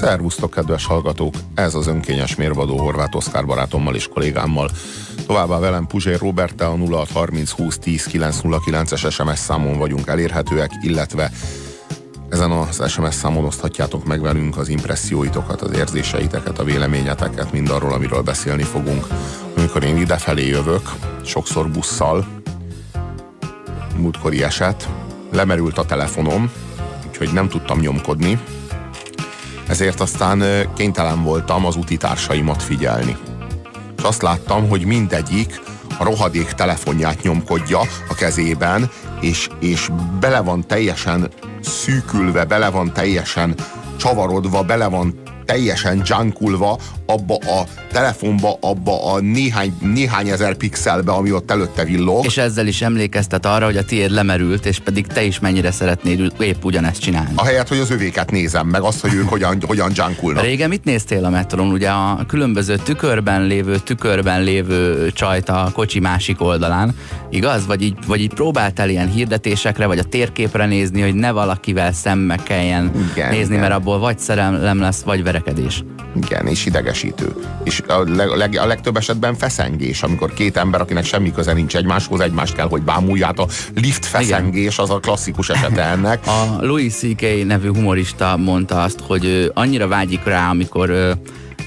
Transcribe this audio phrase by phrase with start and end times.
[0.00, 1.34] Szervusztok, kedves hallgatók!
[1.54, 4.70] Ez az önkényes mérvadó Horváth Oszkár barátommal és kollégámmal.
[5.26, 11.30] Továbbá velem Puzsér Robert, a 0630 20 10 909-es SMS számon vagyunk elérhetőek, illetve
[12.28, 17.92] ezen az SMS számon oszthatjátok meg velünk az impresszióitokat, az érzéseiteket, a véleményeteket, mind arról,
[17.92, 19.06] amiről beszélni fogunk.
[19.56, 20.90] Amikor én idefelé jövök,
[21.24, 22.26] sokszor busszal,
[23.96, 24.88] múltkori eset,
[25.32, 26.50] lemerült a telefonom,
[27.08, 28.38] úgyhogy nem tudtam nyomkodni,
[29.70, 30.42] ezért aztán
[30.76, 33.16] kénytelen voltam az utitársaimat figyelni.
[33.96, 35.60] És azt láttam, hogy mindegyik
[35.98, 43.54] a rohadék telefonját nyomkodja a kezében, és, és bele van teljesen szűkülve, bele van teljesen
[43.96, 51.32] csavarodva, bele van teljesen junkulva abba a telefonba, abba a néhány, néhány ezer pixelbe, ami
[51.32, 52.24] ott előtte villog.
[52.24, 56.32] És ezzel is emlékeztet arra, hogy a tiéd lemerült, és pedig te is mennyire szeretnéd
[56.38, 57.30] épp ugyanezt csinálni.
[57.34, 60.44] Ahelyett, hogy az övéket nézem, meg azt, hogy ők hogyan, hogyan junkulnak.
[60.44, 61.70] Régen mit néztél a metron?
[61.72, 66.94] Ugye a különböző tükörben lévő, tükörben lévő csajt a kocsi másik oldalán,
[67.30, 67.66] igaz?
[67.66, 72.36] Vagy így, vagy így próbáltál ilyen hirdetésekre, vagy a térképre nézni, hogy ne valakivel szembe
[72.36, 73.60] kelljen igen, nézni, igen.
[73.60, 75.39] mert abból vagy szerelem lesz, vagy verekedés.
[76.16, 77.34] Igen, és idegesítő.
[77.64, 78.04] És a,
[78.36, 82.68] leg, a legtöbb esetben feszengés, amikor két ember, akinek semmi köze nincs egymáshoz, egymást kell,
[82.68, 83.38] hogy bámulját.
[83.38, 86.26] A lift feszengés az a klasszikus esete ennek.
[86.26, 87.46] A Louis C.K.
[87.46, 91.12] nevű humorista mondta azt, hogy ő annyira vágyik rá, amikor ő,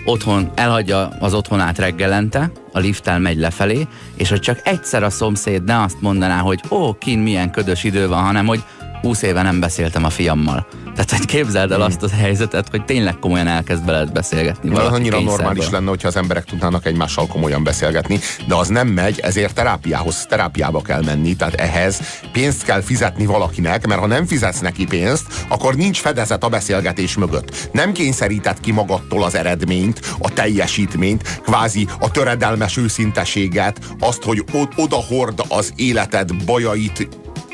[0.05, 5.63] otthon elhagyja az otthonát reggelente, a lifttel megy lefelé, és hogy csak egyszer a szomszéd
[5.63, 8.63] ne azt mondaná, hogy ó, kin milyen ködös idő van, hanem hogy
[9.03, 10.67] 20 éve nem beszéltem a fiammal.
[10.83, 14.75] Tehát, hogy képzeld el azt a helyzetet, hogy tényleg komolyan elkezd veled beszélgetni.
[14.75, 19.19] Az annyira normális lenne, hogyha az emberek tudnának egymással komolyan beszélgetni, de az nem megy,
[19.19, 24.59] ezért terápiához, terápiába kell menni, tehát ehhez pénzt kell fizetni valakinek, mert ha nem fizetsz
[24.59, 27.69] neki pénzt, akkor nincs fedezet a beszélgetés mögött.
[27.71, 34.43] Nem kényszerített ki magadtól az eredményt, a teljesítményt, kvázi a töredelmes őszinteséget, azt, hogy
[34.75, 37.07] oda hord az életed bajait,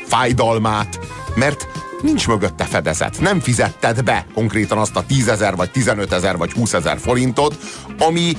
[0.06, 0.98] fájdalmát,
[1.34, 1.68] mert
[2.02, 3.20] nincs mögötte fedezet.
[3.20, 7.56] Nem fizetted be konkrétan azt a 10 ezer, vagy 15 ezer, vagy 20 ezer forintot,
[7.98, 8.36] ami,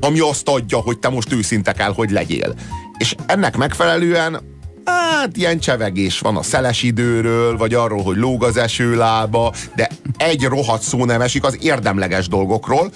[0.00, 2.54] ami azt adja, hogy te most őszinte kell, hogy legyél.
[2.98, 4.40] És ennek megfelelően
[4.84, 10.44] hát ilyen csevegés van a szeles időről, vagy arról, hogy lóg az esőlába, de egy
[10.44, 12.90] rohadt szó nem esik az érdemleges dolgokról,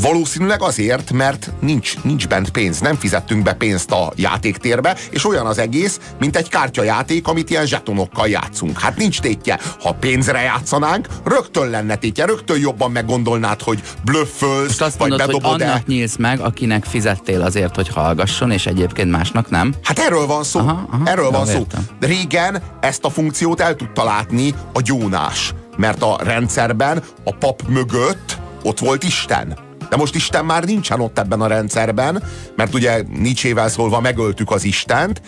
[0.00, 5.46] Valószínűleg azért, mert nincs, nincs bent pénz, nem fizettünk be pénzt a játéktérbe, és olyan
[5.46, 8.80] az egész, mint egy kártyajáték, amit ilyen zsetonokkal játszunk.
[8.80, 9.58] Hát nincs tétje.
[9.80, 15.62] Ha pénzre játszanánk, rögtön lenne tétje, rögtön jobban meggondolnád, hogy blöffölsz, vagy mondod, bedobod hogy
[15.62, 19.74] annak nyílsz meg, akinek fizettél azért, hogy hallgasson, és egyébként másnak nem?
[19.82, 20.58] Hát erről van szó.
[20.58, 21.66] Aha, aha, erről van szó.
[22.00, 28.38] Régen ezt a funkciót el tudta látni a gyónás, mert a rendszerben a pap mögött
[28.62, 32.22] ott volt Isten de most Isten már nincsen ott ebben a rendszerben,
[32.56, 35.22] mert ugye Nietzsével szólva megöltük az Istent,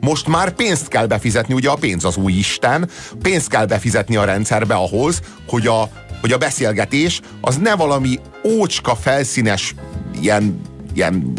[0.00, 2.88] most már pénzt kell befizetni, ugye a pénz az új Isten,
[3.22, 5.88] pénzt kell befizetni a rendszerbe ahhoz, hogy a,
[6.20, 9.74] hogy a beszélgetés az ne valami ócska felszínes
[10.20, 10.60] ilyen,
[10.94, 11.32] ilyen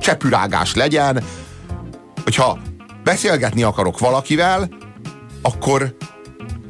[0.00, 1.22] csepürágás legyen,
[2.24, 2.58] hogyha
[3.04, 4.68] beszélgetni akarok valakivel,
[5.42, 5.96] akkor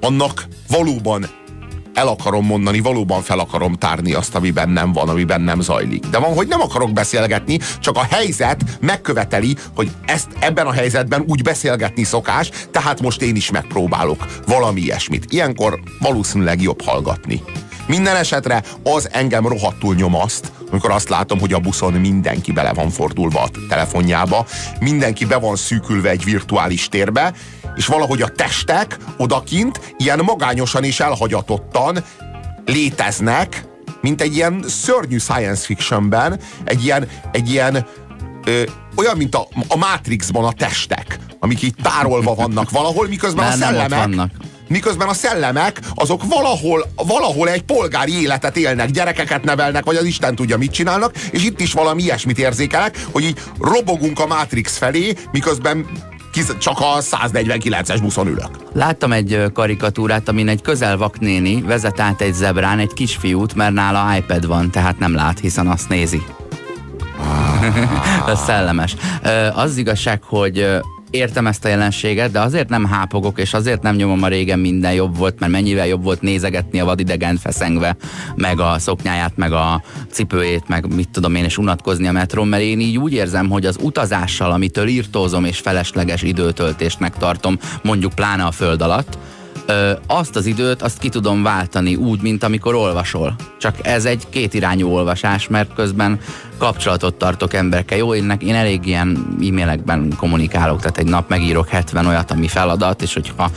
[0.00, 1.26] annak valóban
[1.99, 6.07] el akarom mondani, valóban fel akarom tárni azt, ami bennem van, ami bennem zajlik.
[6.07, 11.25] De van, hogy nem akarok beszélgetni, csak a helyzet megköveteli, hogy ezt ebben a helyzetben
[11.27, 15.33] úgy beszélgetni szokás, tehát most én is megpróbálok valami ilyesmit.
[15.33, 17.43] Ilyenkor valószínűleg jobb hallgatni.
[17.87, 22.91] Minden esetre az engem rohadtul nyomaszt, amikor azt látom, hogy a buszon mindenki bele van
[22.91, 24.47] fordulva a telefonjába,
[24.81, 27.35] mindenki be van szűkülve egy virtuális térbe,
[27.78, 31.99] és valahogy a testek odakint ilyen magányosan és elhagyatottan
[32.65, 33.65] léteznek,
[34.00, 37.87] mint egy ilyen szörnyű science fictionben, egy ilyen, egy ilyen
[38.44, 38.62] ö,
[38.97, 43.56] olyan, mint a, a Matrixban a testek, amik így tárolva vannak valahol, miközben Már a
[43.56, 44.31] szellemek
[44.69, 50.35] miközben a szellemek azok valahol, valahol egy polgári életet élnek, gyerekeket nevelnek, vagy az Isten
[50.35, 55.14] tudja mit csinálnak, és itt is valami ilyesmit érzékelek, hogy így robogunk a Matrix felé,
[55.32, 55.87] miközben
[56.59, 58.51] csak a 149-es buszon ülök.
[58.73, 64.17] Láttam egy karikatúrát, amin egy közelvak néni vezet át egy zebrán egy kisfiút, mert nála
[64.17, 66.23] iPad van, tehát nem lát, hiszen azt nézi.
[67.19, 68.29] Ah.
[68.31, 68.97] Ez szellemes.
[69.55, 74.22] Az igazság, hogy értem ezt a jelenséget, de azért nem hápogok, és azért nem nyomom
[74.22, 77.96] a régen minden jobb volt, mert mennyivel jobb volt nézegetni a vadidegen feszengve,
[78.34, 82.62] meg a szoknyáját, meg a cipőjét, meg mit tudom én, és unatkozni a metron, mert
[82.62, 88.44] én így úgy érzem, hogy az utazással, amitől írtózom és felesleges időtöltésnek tartom, mondjuk pláne
[88.44, 89.19] a föld alatt,
[89.69, 93.35] ö, azt az időt, azt ki tudom váltani úgy, mint amikor olvasol.
[93.59, 96.20] Csak ez egy kétirányú olvasás, mert közben
[96.59, 97.99] kapcsolatot tartok emberekkel.
[97.99, 103.03] Jó, én, én elég ilyen e-mailekben kommunikálok, tehát egy nap megírok 70 olyat, ami feladat,
[103.03, 103.50] és hogyha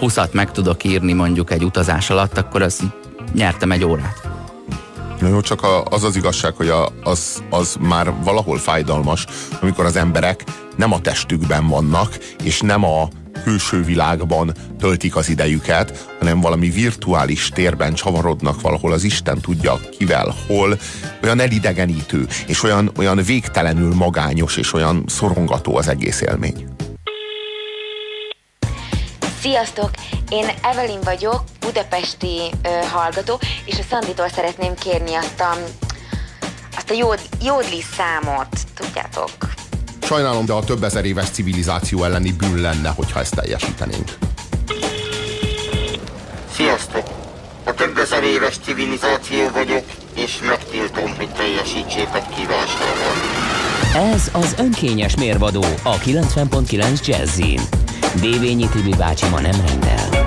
[0.00, 2.80] 20-at meg tudok írni mondjuk egy utazás alatt, akkor az
[3.34, 4.28] nyertem egy órát.
[5.20, 6.72] Na jó, csak az az igazság, hogy
[7.02, 9.26] az, az már valahol fájdalmas,
[9.60, 10.44] amikor az emberek
[10.76, 13.08] nem a testükben vannak, és nem a
[13.42, 20.34] külső világban töltik az idejüket, hanem valami virtuális térben csavarodnak valahol az Isten tudja kivel,
[20.46, 20.78] hol,
[21.22, 26.66] olyan elidegenítő, és olyan, olyan végtelenül magányos, és olyan szorongató az egész élmény.
[29.40, 29.90] Sziasztok!
[30.28, 35.56] Én Evelyn vagyok, budapesti ö, hallgató, és a Szanditól szeretném kérni azt a,
[36.76, 39.30] azt a jód, jódli számot, tudjátok?
[40.04, 44.18] Sajnálom, de a több ezer éves civilizáció elleni bűn lenne, hogyha ezt teljesítenénk.
[46.52, 47.02] Sziasztok!
[47.64, 49.84] A több ezer éves civilizáció vagyok,
[50.14, 53.42] és megtiltom, hogy teljesítsétek kívánságom.
[54.12, 57.60] Ez az önkényes mérvadó a 90.9 Jazzin.
[58.20, 60.24] Dévényi Tibi bácsi ma nem rendel.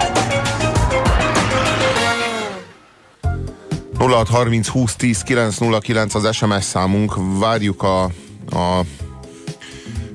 [3.98, 7.14] 0630 20 10 909 az SMS számunk.
[7.40, 8.04] Várjuk a,
[8.50, 8.82] a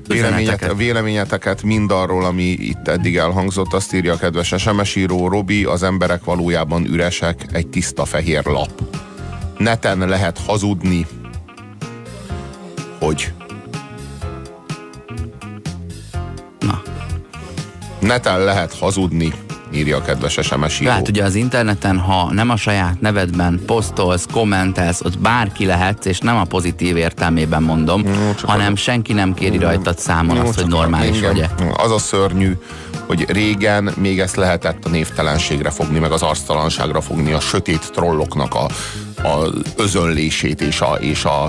[0.07, 3.73] véleményet, véleményeteket mindarról, ami itt eddig elhangzott.
[3.73, 8.81] Azt írja a kedves SMS író Robi, az emberek valójában üresek, egy tiszta fehér lap.
[9.57, 11.07] Neten lehet hazudni,
[12.99, 13.33] hogy
[16.59, 16.81] Na.
[17.99, 19.33] Neten lehet hazudni,
[19.75, 20.89] írja a kedves SMS író.
[20.89, 26.19] Hát ugye az interneten, ha nem a saját nevedben posztolsz, kommentelsz, ott bárki lehet, és
[26.19, 28.75] nem a pozitív értelmében mondom, Jó, hanem a...
[28.75, 31.49] senki nem kéri rajtad számon Jó, azt, hogy normális vagy-e.
[31.73, 32.57] Az a szörnyű,
[33.05, 38.55] hogy régen még ezt lehetett a névtelenségre fogni, meg az arctalanságra fogni, a sötét trolloknak
[38.55, 38.65] a,
[39.27, 41.43] a özönlését és a, és a,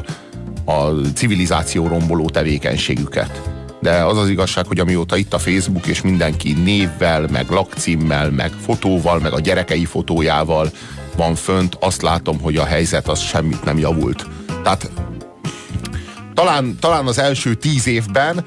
[0.64, 3.53] a civilizáció romboló tevékenységüket
[3.84, 8.52] de az az igazság, hogy amióta itt a Facebook, és mindenki névvel, meg lakcímmel, meg
[8.64, 10.70] fotóval, meg a gyerekei fotójával
[11.16, 14.26] van fönt, azt látom, hogy a helyzet az semmit nem javult.
[14.62, 14.90] Tehát
[16.34, 18.44] talán, talán az első tíz évben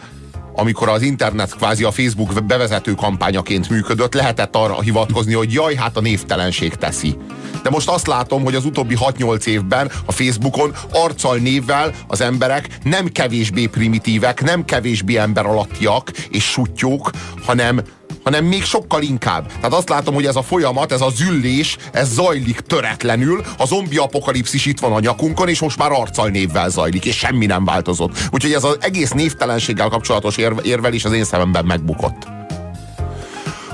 [0.57, 5.97] amikor az internet kvázi a Facebook bevezető kampányaként működött, lehetett arra hivatkozni, hogy jaj, hát
[5.97, 7.17] a névtelenség teszi.
[7.63, 12.67] De most azt látom, hogy az utóbbi 6-8 évben a Facebookon arccal névvel az emberek
[12.83, 17.11] nem kevésbé primitívek, nem kevésbé ember alattiak és sutyók,
[17.45, 17.81] hanem,
[18.27, 19.47] hanem még sokkal inkább.
[19.47, 23.97] Tehát azt látom, hogy ez a folyamat, ez a züllés, ez zajlik töretlenül, a zombi
[23.97, 28.17] apokalipszis itt van a nyakunkon, és most már arccal névvel zajlik, és semmi nem változott.
[28.31, 32.27] Úgyhogy ez az egész névtelenséggel kapcsolatos érve, érvelés az én szememben megbukott.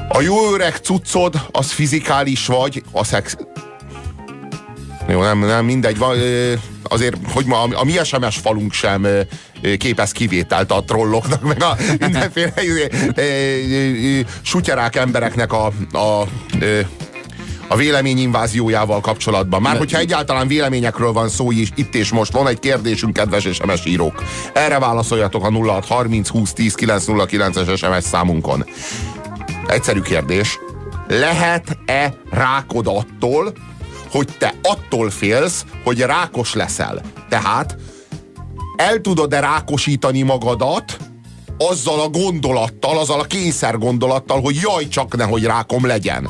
[0.09, 3.37] A jó öreg cuccod, az fizikális vagy, a szex...
[5.07, 5.97] Jó, nem, nem mindegy.
[5.97, 6.17] Van,
[6.83, 9.07] azért, hogy ma a, a mi SMS falunk sem
[9.77, 12.53] képez kivételt a trolloknak, meg a mindenféle
[14.41, 16.27] sutyerák embereknek a, a
[17.67, 19.61] a véleményinváziójával kapcsolatban.
[19.61, 23.85] Már hogyha egyáltalán véleményekről van szó is, itt és most van egy kérdésünk, kedves SMS
[23.85, 24.23] írók.
[24.53, 28.65] Erre válaszoljatok a 0630 20 10 909-es SMS számunkon.
[29.67, 30.59] Egyszerű kérdés.
[31.07, 33.53] Lehet-e rákod attól,
[34.11, 37.01] hogy te attól félsz, hogy rákos leszel?
[37.29, 37.75] Tehát
[38.75, 40.97] el tudod-e rákosítani magadat
[41.57, 46.29] azzal a gondolattal, azzal a kényszer gondolattal, hogy jaj, csak nehogy rákom legyen.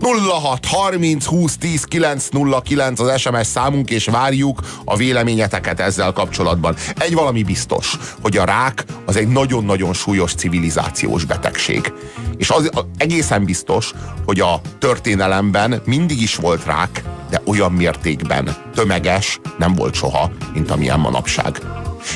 [0.00, 6.76] 06 30 20 10 909 az SMS számunk, és várjuk a véleményeteket ezzel kapcsolatban.
[6.98, 11.92] Egy valami biztos, hogy a rák az egy nagyon-nagyon súlyos civilizációs betegség.
[12.36, 13.92] És az, az egészen biztos,
[14.24, 20.70] hogy a történelemben mindig is volt rák, de olyan mértékben tömeges nem volt soha, mint
[20.70, 21.60] amilyen manapság.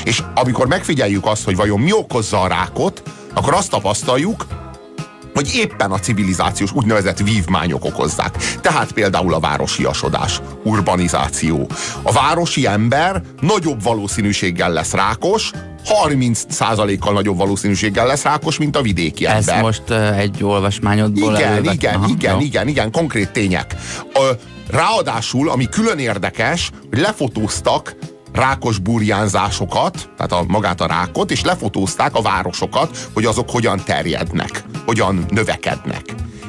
[0.03, 3.03] És amikor megfigyeljük azt, hogy vajon mi okozza a rákot,
[3.33, 4.45] akkor azt tapasztaljuk,
[5.41, 8.37] hogy éppen a civilizációs úgynevezett vívmányok okozzák.
[8.61, 11.67] Tehát például a városiasodás, urbanizáció.
[12.01, 15.51] A városi ember nagyobb valószínűséggel lesz rákos,
[16.05, 19.55] 30%-kal nagyobb valószínűséggel lesz rákos, mint a vidéki ember.
[19.55, 21.73] Ez most uh, egy olvasmányodból Igen, elővet.
[21.73, 22.39] igen, Aha, igen, jó.
[22.39, 23.75] igen, igen, konkrét tények.
[24.13, 24.23] Uh,
[24.69, 27.95] ráadásul, ami külön érdekes, hogy lefotóztak
[28.33, 34.63] rákos burjánzásokat, tehát a, magát a rákot, és lefotózták a városokat, hogy azok hogyan terjednek,
[34.85, 36.01] hogyan növekednek.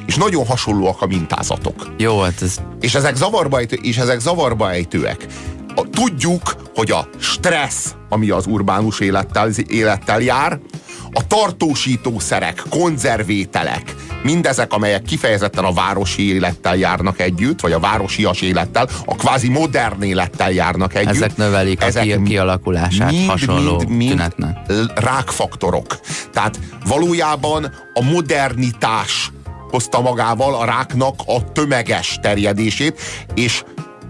[0.06, 1.94] És nagyon hasonlóak a mintázatok.
[1.98, 2.60] Jó, hát ez...
[2.80, 5.26] És ezek zavarba, ejtő, és ezek zavarba ejtőek.
[5.74, 10.58] A, tudjuk, hogy a stressz, ami az urbánus élettel, élettel jár,
[11.12, 18.88] a tartósítószerek, konzervételek, mindezek, amelyek kifejezetten a városi élettel járnak együtt, vagy a városias élettel,
[19.04, 21.14] a kvázi modern élettel járnak együtt.
[21.14, 24.56] Ezek növelik ezek a kialakulását mind, hasonló mind, mind tünetnek.
[24.94, 26.00] rákfaktorok.
[26.32, 29.30] Tehát valójában a modernitás
[29.70, 33.00] hozta magával a ráknak a tömeges terjedését,
[33.34, 33.64] és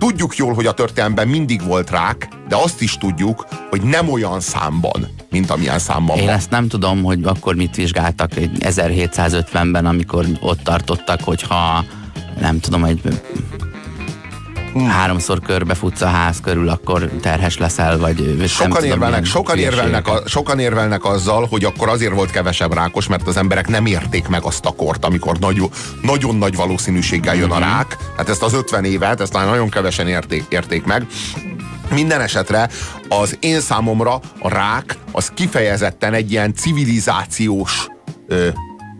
[0.08, 4.40] tudjuk jól, hogy a történelemben mindig volt rák, de azt is tudjuk, hogy nem olyan
[4.40, 6.34] számban, mint amilyen számban Én van.
[6.34, 11.84] ezt nem tudom, hogy akkor mit vizsgáltak 1750-ben, amikor ott tartottak, hogyha
[12.40, 13.00] nem tudom, egy
[14.72, 14.88] hmm.
[14.88, 20.22] háromszor körbefutsz a ház körül, akkor terhes leszel, vagy sokan tudom, érvelnek, sokan érvelnek, a,
[20.26, 24.42] sokan érvelnek azzal, hogy akkor azért volt kevesebb rákos, mert az emberek nem érték meg
[24.42, 25.70] azt a kort, amikor nagyon,
[26.02, 27.68] nagyon nagy valószínűséggel jön a mhm.
[27.68, 27.96] rák.
[28.16, 31.06] Hát ezt az 50 évet, ezt már nagyon kevesen érték, érték meg.
[31.90, 32.68] Minden esetre
[33.08, 37.86] az én számomra a rák az kifejezetten egy ilyen civilizációs
[38.28, 38.48] ö,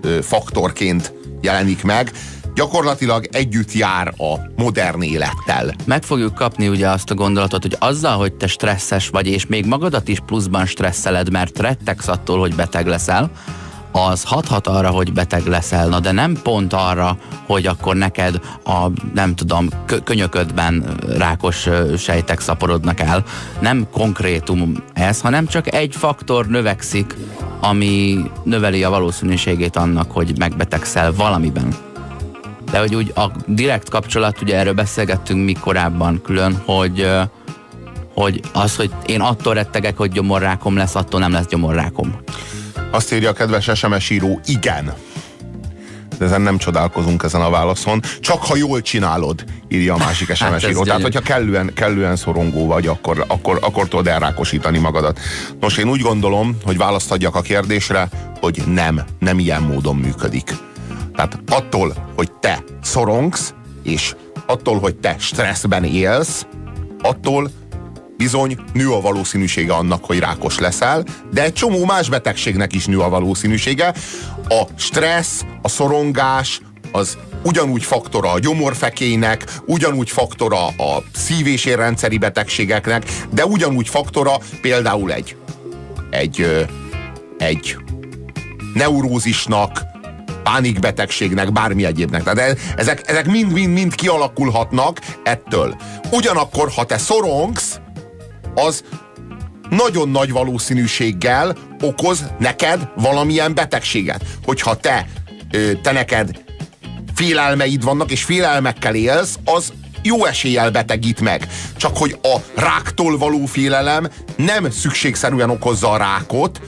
[0.03, 2.13] ö, faktorként jelenik meg
[2.55, 5.75] gyakorlatilag együtt jár a modern élettel.
[5.85, 9.67] Meg fogjuk kapni ugye azt a gondolatot, hogy azzal, hogy te stresszes vagy, és még
[9.67, 13.31] magadat is pluszban stresszeled, mert rettegsz attól, hogy beteg leszel,
[13.93, 18.87] az hathat arra, hogy beteg leszel, na de nem pont arra, hogy akkor neked a,
[19.15, 19.69] nem tudom,
[20.05, 21.69] könyöködben rákos
[21.99, 23.25] sejtek szaporodnak el.
[23.61, 27.17] Nem konkrétum ez, hanem csak egy faktor növekszik,
[27.61, 31.92] ami növeli a valószínűségét annak, hogy megbetegszel valamiben
[32.73, 37.11] de hogy úgy a direkt kapcsolat, ugye erről beszélgettünk mi korábban külön, hogy
[38.15, 42.17] hogy az, hogy én attól rettegek, hogy gyomorrákom lesz, attól nem lesz gyomorrákom.
[42.91, 44.93] Azt írja a kedves SMS író, igen.
[46.19, 48.03] De ezen nem csodálkozunk ezen a válaszon.
[48.21, 50.85] Csak ha jól csinálod, írja a másik SMS hát író.
[50.85, 55.21] Tehát, hogyha kellően, kellően szorongó vagy, akkor, akkor, akkor tudod elrákosítani magadat.
[55.61, 58.09] Nos, én úgy gondolom, hogy választ adjak a kérdésre,
[58.41, 60.55] hogy nem, nem ilyen módon működik.
[61.23, 64.15] Tehát attól, hogy te szorongsz, és
[64.47, 66.47] attól, hogy te stresszben élsz,
[67.03, 67.51] attól
[68.17, 72.99] bizony nő a valószínűsége annak, hogy rákos leszel, de egy csomó más betegségnek is nő
[72.99, 73.95] a valószínűsége.
[74.49, 76.61] A stressz, a szorongás,
[76.93, 84.39] az ugyanúgy faktora a gyomorfekének, ugyanúgy faktora a szív- és érrendszeri betegségeknek, de ugyanúgy faktora
[84.61, 85.37] például egy,
[86.11, 86.67] egy,
[87.39, 87.77] egy
[88.75, 89.91] neurózisnak,
[90.43, 92.23] pánikbetegségnek, bármi egyébnek.
[92.23, 95.77] Tehát ezek, ezek mind-mind-mind kialakulhatnak ettől.
[96.11, 97.81] Ugyanakkor, ha te szorongsz,
[98.55, 98.85] az
[99.71, 104.25] nagyon nagy valószínűséggel okoz neked valamilyen betegséget.
[104.45, 105.07] Hogyha te,
[105.83, 106.43] te neked
[107.15, 109.73] félelmeid vannak, és félelmekkel élsz, az
[110.03, 111.49] jó eséllyel betegít meg.
[111.77, 116.61] Csak hogy a ráktól való félelem nem szükségszerűen okozza a rákot,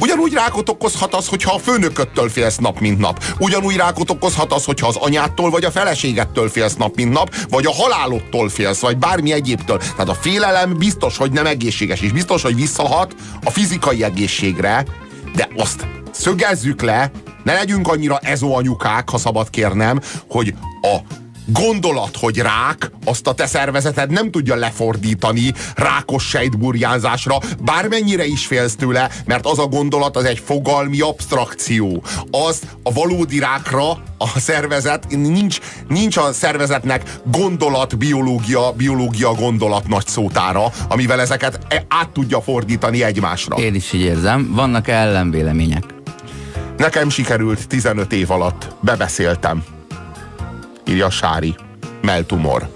[0.00, 3.24] Ugyanúgy rákot okozhat az, hogyha a főnököttől félsz nap, mint nap.
[3.38, 7.66] Ugyanúgy rákot okozhat az, hogyha az anyától vagy a feleségettől félsz nap, mint nap, vagy
[7.66, 9.78] a halálodtól félsz, vagy bármi egyébtől.
[9.78, 14.84] Tehát a félelem biztos, hogy nem egészséges, és biztos, hogy visszahat a fizikai egészségre,
[15.34, 17.10] de azt szögezzük le,
[17.44, 20.96] ne legyünk annyira ezóanyukák, ha szabad kérnem, hogy a
[21.46, 28.76] gondolat, hogy rák, azt a te szervezeted nem tudja lefordítani rákos sejtburjánzásra, bármennyire is félsz
[28.76, 32.02] tőle, mert az a gondolat az egy fogalmi abstrakció.
[32.30, 35.58] Az a valódi rákra a szervezet, nincs,
[35.88, 43.02] nincs a szervezetnek gondolat, biológia, biológia gondolat nagy szótára, amivel ezeket e- át tudja fordítani
[43.02, 43.56] egymásra.
[43.56, 44.52] Én is így érzem.
[44.54, 45.84] Vannak ellenvélemények?
[46.76, 48.74] Nekem sikerült 15 év alatt.
[48.80, 49.73] Bebeszéltem
[50.88, 51.54] írja Sári.
[52.02, 52.74] Meltumor.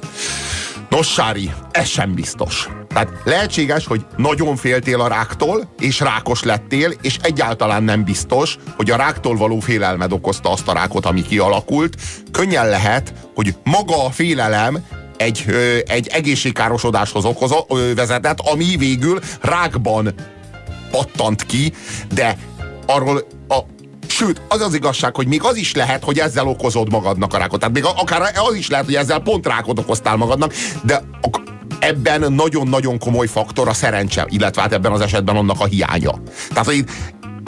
[0.88, 2.68] Nos, Sári, ez sem biztos.
[2.88, 8.90] Tehát lehetséges, hogy nagyon féltél a ráktól, és rákos lettél, és egyáltalán nem biztos, hogy
[8.90, 11.96] a ráktól való félelmed okozta azt a rákot, ami kialakult.
[12.32, 14.84] Könnyen lehet, hogy maga a félelem
[15.16, 15.44] egy,
[15.86, 20.14] egy egészségkárosodáshoz okoz, ö, vezetett, ami végül rákban
[20.90, 21.72] pattant ki,
[22.14, 22.36] de
[22.86, 23.58] arról a
[24.18, 27.58] Sőt, az az igazság, hogy még az is lehet, hogy ezzel okozod magadnak a rákot.
[27.60, 31.02] Tehát még akár az is lehet, hogy ezzel pont rákot okoztál magadnak, de
[31.78, 36.14] ebben nagyon-nagyon komoly faktor a szerencse, illetve hát ebben az esetben annak a hiánya.
[36.48, 36.84] Tehát, hogy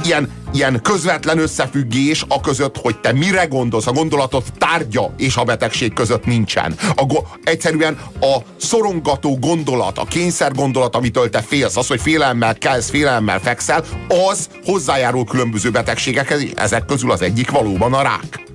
[0.07, 5.45] ilyen, ilyen közvetlen összefüggés a között, hogy te mire gondolsz, a gondolatot tárgya és a
[5.45, 6.75] betegség között nincsen.
[6.95, 12.59] A go- egyszerűen a szorongató gondolat, a kényszer gondolat, amitől te félsz, az, hogy félelemmel
[12.59, 13.85] kelsz, félelemmel fekszel,
[14.30, 18.50] az hozzájárul különböző betegségekhez, ezek közül az egyik valóban a rák.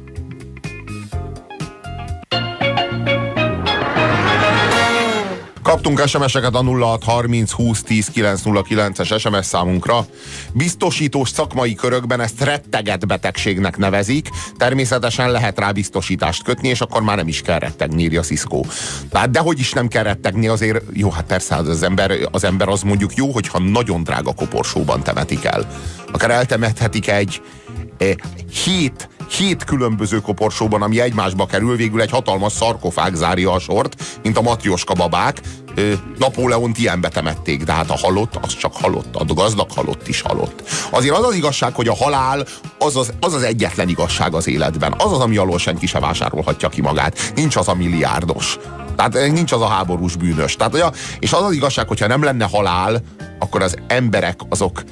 [5.66, 10.06] Kaptunk SMS-eket a 0630 20 10 909-es SMS számunkra.
[10.54, 14.30] Biztosítós szakmai körökben ezt retteget betegségnek nevezik.
[14.58, 18.62] Természetesen lehet rá biztosítást kötni, és akkor már nem is kell rettegni, írja Cisco.
[19.10, 22.82] Tehát dehogy is nem kell rettegni, azért jó, hát persze az ember, az ember az
[22.82, 25.68] mondjuk jó, hogyha nagyon drága koporsóban temetik el.
[26.12, 27.42] Akár eltemethetik egy
[28.64, 34.38] hét hét különböző koporsóban, ami egymásba kerül, végül egy hatalmas szarkofág zárja a sort, mint
[34.38, 35.42] a matrioska babák.
[36.18, 40.64] Napóleont ilyen betemették, de hát a halott, az csak halott, a gazdag halott is halott.
[40.90, 42.46] Azért az az igazság, hogy a halál
[42.80, 44.94] az az, az, az egyetlen igazság az életben.
[44.98, 47.32] Az az, ami alól senki se vásárolhatja ki magát.
[47.36, 48.58] Nincs az a milliárdos.
[48.96, 50.56] Tehát nincs az a háborús bűnös.
[50.56, 53.02] Tehát, és az az igazság, hogyha nem lenne halál,
[53.40, 54.84] akkor az emberek azok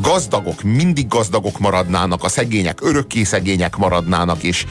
[0.00, 4.66] gazdagok mindig gazdagok maradnának, a szegények örökké szegények maradnának, és,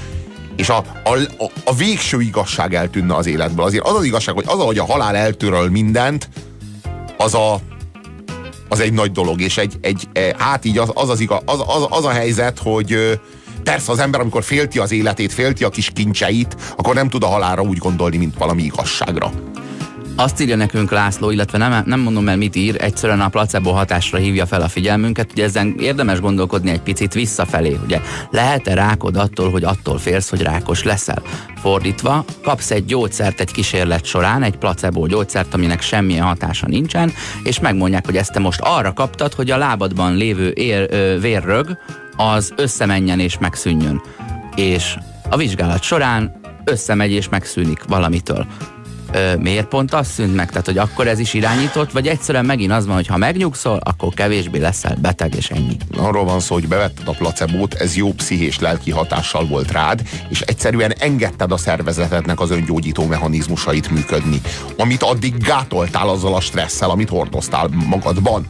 [0.56, 3.66] és a, a, a végső igazság eltűnne az életből.
[3.66, 6.30] Azért az az igazság, hogy az, hogy a halál eltöröl mindent,
[7.18, 7.60] az a,
[8.70, 11.60] az egy nagy dolog, és egy, egy e, hát így az, az, az, igaz, az,
[11.68, 13.20] az, az a helyzet, hogy
[13.64, 17.28] persze az ember, amikor félti az életét, félti a kis kincseit, akkor nem tud a
[17.28, 19.32] halálra úgy gondolni, mint valami igazságra.
[20.20, 24.18] Azt írja nekünk László, illetve nem, nem mondom el, mit ír, egyszerűen a placebo hatásra
[24.18, 29.50] hívja fel a figyelmünket, ugye ezen érdemes gondolkodni egy picit visszafelé, ugye lehet-e rákod attól,
[29.50, 31.22] hogy attól félsz, hogy rákos leszel?
[31.56, 37.12] Fordítva, kapsz egy gyógyszert egy kísérlet során, egy placebo gyógyszert, aminek semmilyen hatása nincsen,
[37.44, 41.78] és megmondják, hogy ezt te most arra kaptad, hogy a lábadban lévő ér, ö, vérrög
[42.16, 44.02] az összemenjen és megszűnjön.
[44.56, 44.98] És
[45.30, 48.46] a vizsgálat során összemegy és megszűnik valamitől
[49.12, 50.50] ö, miért pont az szűnt meg?
[50.50, 54.14] Tehát, hogy akkor ez is irányított, vagy egyszerűen megint az van, hogy ha megnyugszol, akkor
[54.14, 55.78] kevésbé leszel beteg, és ennyi.
[55.98, 60.42] Arról van szó, hogy bevetted a placebót, ez jó pszichés lelki hatással volt rád, és
[60.42, 64.42] egyszerűen engedted a szervezetednek az öngyógyító mechanizmusait működni,
[64.78, 68.48] amit addig gátoltál azzal a stresszel, amit hordoztál magadban.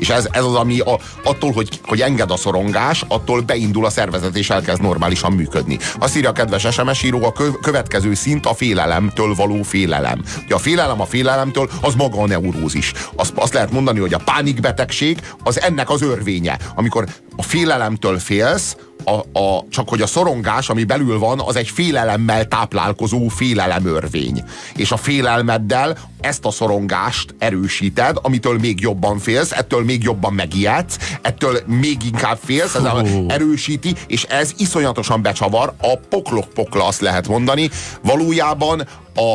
[0.00, 3.90] És ez, ez az, ami a, attól, hogy, hogy enged a szorongás, attól beindul a
[3.90, 5.78] szervezet, és elkezd normálisan működni.
[5.98, 10.22] Azt írja a kedves SMS író, a következő szint a félelemtől való félelem.
[10.44, 12.92] Ugye a félelem a félelemtől, az maga a neurózis.
[13.14, 16.58] Azt, azt lehet mondani, hogy a pánikbetegség az ennek az örvénye.
[16.74, 21.68] Amikor a félelemtől félsz, a, a, csak hogy a szorongás, ami belül van, az egy
[21.68, 24.44] félelemmel táplálkozó félelemörvény.
[24.74, 30.96] És a félelmeddel ezt a szorongást erősíted, amitől még jobban félsz, ettől még jobban megijedsz,
[31.22, 32.84] ettől még inkább félsz, ez
[33.28, 37.70] erősíti, és ez iszonyatosan becsavar, a poklok pokla azt lehet mondani.
[38.02, 39.34] Valójában a,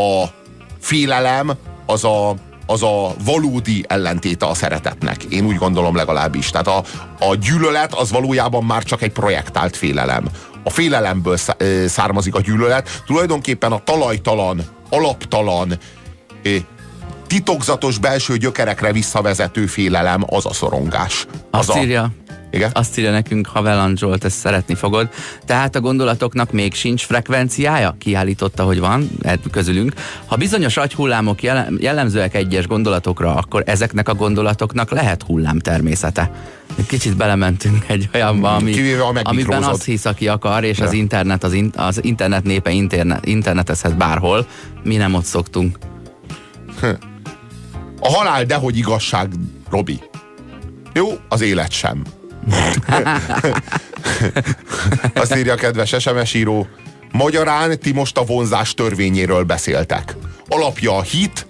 [0.00, 0.24] a
[0.80, 1.52] félelem
[1.86, 2.34] az a,
[2.70, 5.24] az a valódi ellentéte a szeretetnek.
[5.24, 6.50] Én úgy gondolom legalábbis.
[6.50, 6.82] Tehát a,
[7.18, 10.24] a gyűlölet az valójában már csak egy projektált félelem.
[10.64, 11.36] A félelemből
[11.86, 13.02] származik a gyűlölet.
[13.06, 15.78] Tulajdonképpen a talajtalan, alaptalan,
[17.26, 21.26] titokzatos belső gyökerekre visszavezető félelem az a szorongás.
[21.50, 22.10] Az Azt a, írja,
[22.50, 22.70] igen?
[22.74, 25.08] Azt írja nekünk Havelan Zsolt, ezt szeretni fogod.
[25.46, 27.96] Tehát a gondolatoknak még sincs frekvenciája?
[27.98, 29.10] Kiállította, hogy van
[29.50, 29.92] közülünk.
[30.26, 31.42] Ha bizonyos agyhullámok
[31.78, 36.30] jellemzőek egyes gondolatokra, akkor ezeknek a gondolatoknak lehet hullám természete.
[36.86, 38.74] Kicsit belementünk egy olyanba, ami,
[39.22, 40.84] amiben azt hisz, aki akar, és ja.
[40.84, 44.46] az internet, az, in, az internet népe internet, internetezhet bárhol.
[44.82, 45.78] Mi nem ott szoktunk.
[48.02, 49.32] A halál dehogy igazság,
[49.70, 50.00] Robi.
[50.92, 52.02] Jó, az élet sem.
[55.14, 56.66] Azt írja a kedves SMS író.
[57.12, 60.16] Magyarán ti most a vonzás törvényéről beszéltek.
[60.48, 61.46] Alapja a hit,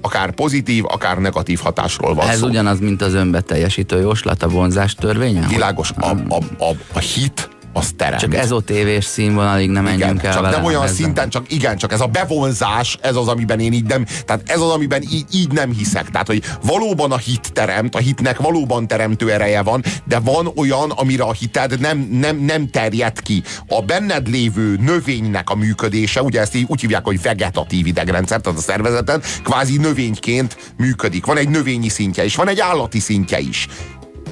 [0.00, 2.46] akár pozitív, akár negatív hatásról van Ez szó.
[2.46, 5.46] ugyanaz, mint az önbeteljesítő jóslat a vonzás törvénye?
[5.48, 8.20] Világos, a, a, a, a hit az teremt.
[8.20, 10.94] Csak ezotévés színvonalig nem menjünk igen, el csak vele nem olyan ezzel.
[10.94, 14.60] szinten, csak igen, csak ez a bevonzás, ez az, amiben én így nem, tehát ez
[14.60, 16.10] az, amiben így, így nem hiszek.
[16.10, 20.90] Tehát, hogy valóban a hit teremt, a hitnek valóban teremtő ereje van, de van olyan,
[20.90, 23.42] amire a hited nem, nem, nem terjed ki.
[23.68, 28.58] A benned lévő növénynek a működése, ugye ezt így úgy hívják, hogy vegetatív idegrendszer, tehát
[28.58, 31.26] a szervezeten kvázi növényként működik.
[31.26, 33.68] Van egy növényi szintje, és van egy állati szintje is.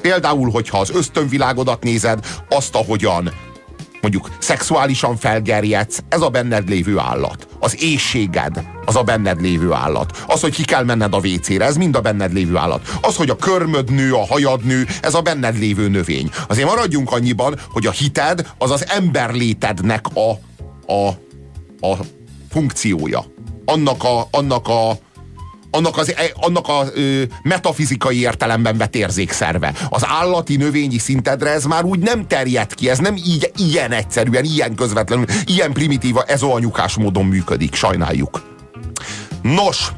[0.03, 3.31] Például, hogyha az ösztönvilágodat nézed, azt, ahogyan
[4.01, 7.47] mondjuk szexuálisan felgerjedsz, ez a benned lévő állat.
[7.59, 10.23] Az éjséged, az a benned lévő állat.
[10.27, 12.97] Az, hogy ki kell menned a vécére, ez mind a benned lévő állat.
[13.01, 16.29] Az, hogy a körmöd nő, a hajad nő, ez a benned lévő növény.
[16.47, 20.31] Azért maradjunk annyiban, hogy a hited az az emberlétednek a,
[20.93, 21.07] a,
[21.87, 21.97] a
[22.49, 23.25] funkciója.
[23.65, 24.97] Annak a, annak a,
[25.75, 29.73] annak, az, e, annak a ö, metafizikai értelemben vett érzékszerve.
[29.89, 34.43] Az állati, növényi szintedre ez már úgy nem terjed ki, ez nem így, ilyen egyszerűen,
[34.43, 38.41] ilyen közvetlenül, ilyen primitíva, ez anyukás módon működik, sajnáljuk.
[39.41, 39.91] Nos,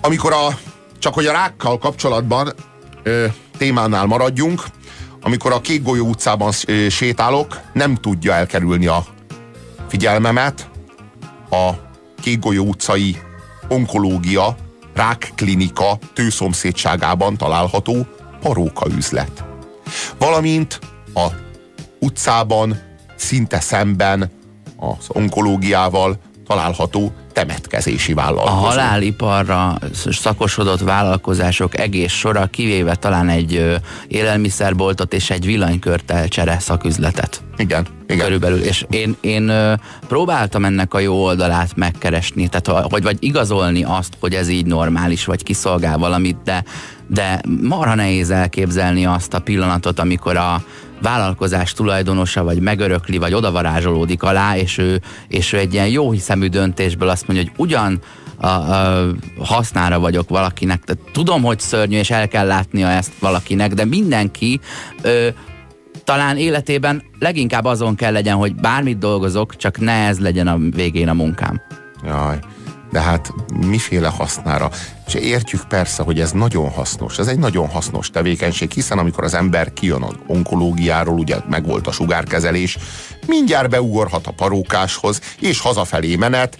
[0.00, 0.58] amikor a,
[0.98, 2.52] csak hogy a rákkal kapcsolatban
[3.02, 3.26] ö,
[3.58, 4.64] témánál maradjunk,
[5.22, 9.04] amikor a Kék Golyó utcában ö, sétálok, nem tudja elkerülni a
[9.88, 10.68] figyelmemet
[11.50, 11.70] a
[12.22, 13.16] Kék Golyó utcai
[13.70, 14.56] onkológia
[14.94, 18.06] rákklinika tőszomszédságában található
[18.40, 19.44] paróka üzlet.
[20.18, 20.78] Valamint
[21.14, 21.26] a
[21.98, 22.80] utcában,
[23.16, 24.30] szinte szemben
[24.76, 28.54] az onkológiával található temetkezési vállalkozó.
[28.54, 29.78] A haláliparra
[30.10, 37.42] szakosodott vállalkozások egész sora, kivéve talán egy élelmiszerboltot és egy villanykörtelcsere szaküzletet.
[37.56, 38.24] Igen, igen.
[38.24, 38.58] Körülbelül.
[38.58, 39.52] És én, én
[40.08, 45.24] próbáltam ennek a jó oldalát megkeresni, tehát hogy vagy igazolni azt, hogy ez így normális,
[45.24, 46.64] vagy kiszolgál valamit, de,
[47.06, 50.62] de marha nehéz elképzelni azt a pillanatot, amikor a,
[51.02, 56.46] vállalkozás tulajdonosa, vagy megörökli, vagy odavarázsolódik alá, és ő, és ő egy ilyen jó hiszemű
[56.46, 58.00] döntésből azt mondja, hogy ugyan
[58.36, 60.84] a, a hasznára vagyok valakinek.
[60.84, 64.60] Tehát tudom, hogy szörnyű, és el kell látnia ezt valakinek, de mindenki
[65.02, 65.28] ö,
[66.10, 71.08] talán életében leginkább azon kell legyen, hogy bármit dolgozok, csak ne ez legyen a végén
[71.08, 71.60] a munkám.
[72.04, 72.38] Jaj
[72.92, 73.32] de hát
[73.66, 74.70] miféle hasznára.
[75.06, 79.34] És értjük persze, hogy ez nagyon hasznos, ez egy nagyon hasznos tevékenység, hiszen amikor az
[79.34, 82.78] ember kijön az onkológiáról, ugye megvolt a sugárkezelés,
[83.26, 86.58] mindjárt beugorhat a parókáshoz, és hazafelé menet,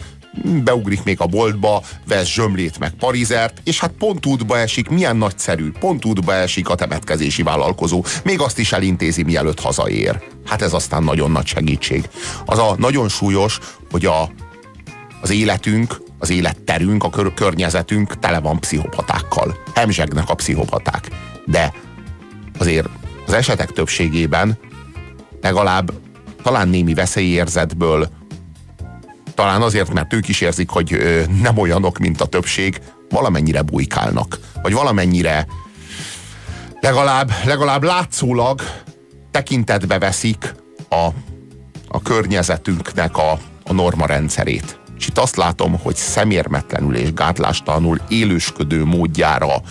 [0.64, 5.70] beugrik még a boltba, vesz zsömlét meg parizert, és hát pont útba esik, milyen nagyszerű,
[5.80, 8.04] pont útba esik a temetkezési vállalkozó.
[8.24, 10.22] Még azt is elintézi, mielőtt hazaér.
[10.46, 12.08] Hát ez aztán nagyon nagy segítség.
[12.46, 13.58] Az a nagyon súlyos,
[13.90, 14.30] hogy a,
[15.20, 19.56] az életünk, az életterünk, a kör- környezetünk tele van pszichopatákkal.
[19.74, 21.08] Hemzsegnek a pszichopaták.
[21.46, 21.72] De
[22.58, 22.88] azért
[23.26, 24.58] az esetek többségében
[25.40, 25.92] legalább
[26.42, 28.08] talán némi veszélyérzetből,
[29.40, 30.98] talán azért, mert ők is érzik, hogy
[31.42, 34.38] nem olyanok, mint a többség, valamennyire bujkálnak.
[34.62, 35.46] Vagy valamennyire
[36.80, 38.60] legalább, legalább látszólag
[39.30, 40.54] tekintetbe veszik
[40.88, 41.08] a,
[41.88, 44.80] a környezetünknek a, a norma rendszerét.
[44.98, 49.62] És itt azt látom, hogy szemérmetlenül és gátlástalanul élősködő módjára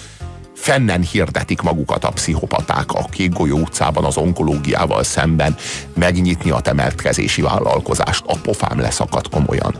[0.59, 5.55] fennen hirdetik magukat a pszichopaták a Kék Golyó utcában az onkológiával szemben
[5.93, 8.23] megnyitni a temeltkezési vállalkozást.
[8.27, 9.75] A pofám leszakadt komolyan.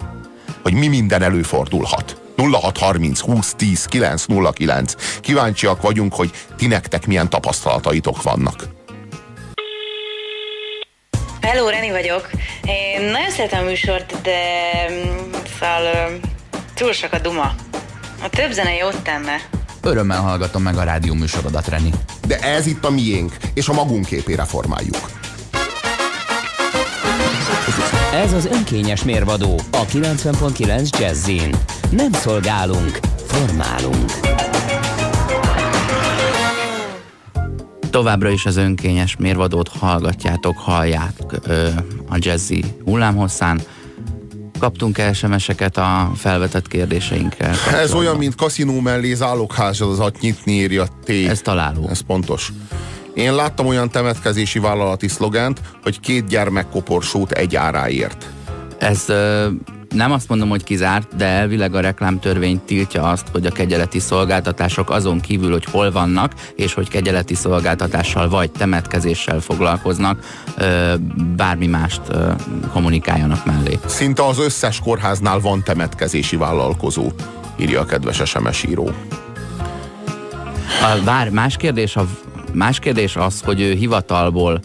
[0.63, 2.22] Hogy mi minden előfordulhat.
[2.38, 4.96] 0630 20 10 909.
[5.22, 8.68] Kíváncsiak vagyunk, hogy ti nektek milyen tapasztalataitok vannak.
[11.42, 12.30] Hello, Reni vagyok.
[12.63, 14.39] Én nagyon szeretem a műsort, de
[15.60, 16.10] szóval
[16.74, 17.56] túl sok a duma.
[18.24, 19.59] A több zene jót tenne.
[19.82, 21.89] Örömmel hallgatom meg a rádió műsorodat, Reni.
[22.28, 25.10] De ez itt a miénk, és a magunk képére formáljuk.
[28.13, 31.56] Ez az önkényes mérvadó a 90.9 Jazzin.
[31.92, 34.12] Nem szolgálunk, formálunk.
[37.89, 41.13] Továbbra is az önkényes mérvadót hallgatjátok, hallják
[41.44, 41.68] ö,
[42.10, 43.62] a jazzy hullámhosszán.
[44.60, 47.56] Kaptunk el SMS-eket a felvetett kérdéseinkkel.
[47.74, 51.10] Ez olyan, mint kaszinó mellé zálogházat nyitni írja T.
[51.10, 51.88] Ez találó.
[51.89, 52.52] Ez pontos.
[53.13, 58.26] Én láttam olyan temetkezési vállalati szlogent, hogy két gyermek koporsót egy áráért.
[58.78, 59.06] Ez
[59.95, 64.89] nem azt mondom, hogy kizárt, de elvileg a reklámtörvény tiltja azt, hogy a kegyeleti szolgáltatások
[64.89, 70.23] azon kívül, hogy hol vannak, és hogy kegyeleti szolgáltatással vagy temetkezéssel foglalkoznak,
[71.36, 72.02] bármi mást
[72.71, 73.80] kommunikáljanak mellé.
[73.86, 77.12] Szinte az összes kórháznál van temetkezési vállalkozó,
[77.58, 78.91] írja a kedves SMS író.
[80.82, 82.08] A, bár más kérdés, a,
[82.54, 84.62] más kérdés az, hogy ő hivatalból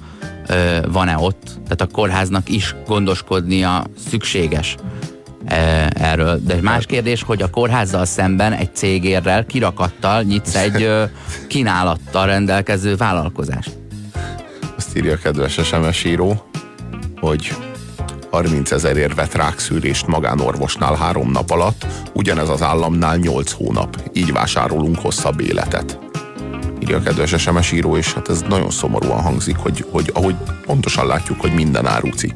[0.88, 4.76] van-e ott, tehát a kórháznak is gondoskodnia szükséges
[5.94, 6.40] erről.
[6.46, 10.90] De más kérdés, hogy a kórházzal szemben egy cégérrel, kirakattal nyitsz egy
[11.48, 13.78] kínálattal rendelkező vállalkozást.
[14.76, 16.44] Azt írja a kedves SMS író,
[17.20, 17.56] hogy
[18.30, 24.10] 30 ezerért vett rákszűrést magánorvosnál három nap alatt, ugyanez az államnál 8 hónap.
[24.12, 25.98] Így vásárolunk hosszabb életet.
[26.80, 30.34] Írja a kedves SMS író, és hát ez nagyon szomorúan hangzik, hogy, hogy ahogy
[30.66, 32.34] pontosan látjuk, hogy minden árucik.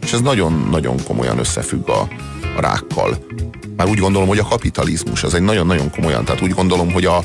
[0.00, 2.08] És ez nagyon-nagyon komolyan összefügg a,
[2.56, 3.18] a rákkal.
[3.76, 7.16] Már úgy gondolom, hogy a kapitalizmus, ez egy nagyon-nagyon komolyan, tehát úgy gondolom, hogy a,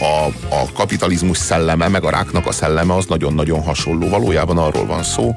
[0.00, 4.08] a, a kapitalizmus szelleme, meg a ráknak a szelleme az nagyon-nagyon hasonló.
[4.08, 5.34] Valójában arról van szó,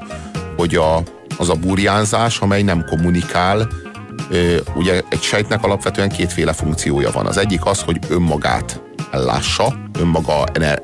[0.56, 1.02] hogy a,
[1.36, 3.68] az a burjánzás, amely nem kommunikál,
[4.74, 7.26] ugye egy sejtnek alapvetően kétféle funkciója van.
[7.26, 10.82] Az egyik az, hogy önmagát ellássa, önmaga ener-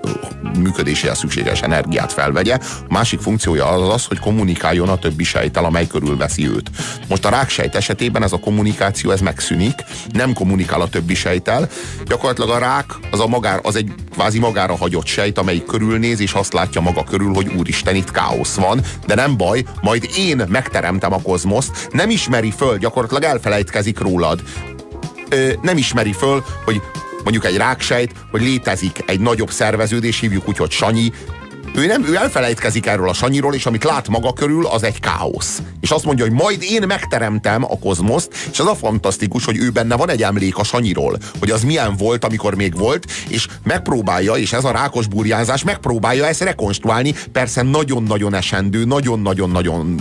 [0.59, 2.55] működéséhez szükséges energiát felvegye.
[2.55, 2.59] A
[2.89, 6.71] másik funkciója az az, hogy kommunikáljon a többi sejtel, amely körülveszi őt.
[7.09, 9.75] Most a ráksejt esetében ez a kommunikáció ez megszűnik,
[10.13, 11.69] nem kommunikál a többi sejtel.
[12.07, 16.33] Gyakorlatilag a rák az, a magár, az egy kvázi magára hagyott sejt, amelyik körülnéz, és
[16.33, 21.13] azt látja maga körül, hogy úristen, itt káosz van, de nem baj, majd én megteremtem
[21.13, 24.43] a kozmoszt, nem ismeri föl, gyakorlatilag elfelejtkezik rólad.
[25.29, 26.83] Ö, nem ismeri föl, hogy
[27.25, 31.13] mondjuk egy ráksejt, hogy létezik egy nagyobb szerveződés, hívjuk úgy, hogy Sanyi,
[31.74, 35.62] ő nem, ő elfelejtkezik erről a Sanyiról, és amit lát maga körül, az egy káosz.
[35.81, 39.70] És azt mondja, hogy majd én megteremtem a kozmoszt, és az a fantasztikus, hogy ő
[39.70, 44.33] benne van egy emlék a Sanyiról, hogy az milyen volt, amikor még volt, és megpróbálja,
[44.33, 50.00] és ez a rákos burjánzás megpróbálja ezt rekonstruálni, persze nagyon-nagyon esendő, nagyon-nagyon-nagyon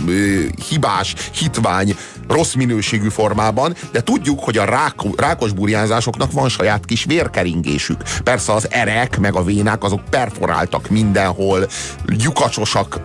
[0.68, 1.96] hibás, hitvány,
[2.28, 8.02] rossz minőségű formában, de tudjuk, hogy a rák, rákos burjánzásoknak van saját kis vérkeringésük.
[8.24, 11.53] Persze az erek, meg a vénák, azok perforáltak mindenhol,
[12.06, 13.00] lyukacsosak,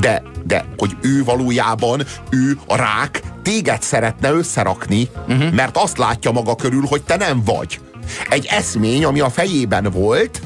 [0.00, 5.52] de, de hogy ő valójában, ő a rák téged szeretne összerakni, uh-huh.
[5.52, 7.80] mert azt látja maga körül, hogy te nem vagy.
[8.30, 10.40] Egy eszmény, ami a fejében volt,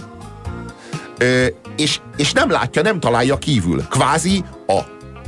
[1.19, 3.87] ö, és, és nem látja, nem találja kívül.
[3.89, 4.81] Kvázi a